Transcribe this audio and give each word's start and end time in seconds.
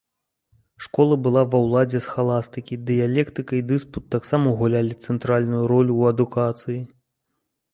Школа 0.83 1.15
была 1.25 1.41
ва 1.55 1.59
ўладзе 1.65 1.99
схаластыкі, 2.05 2.77
дыялектыка 2.87 3.53
і 3.59 3.61
дыспут 3.73 4.03
таксама 4.17 4.47
гулялі 4.63 4.93
цэнтральную 5.05 5.61
ролю 5.75 5.93
ў 5.99 6.03
адукацыі. 6.17 6.79